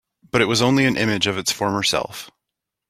But 0.31 0.41
it 0.41 0.45
was 0.47 0.63
only 0.63 0.85
an 0.85 0.97
image 0.97 1.27
of 1.27 1.37
its 1.37 1.51
former 1.51 1.83
self. 1.83 2.31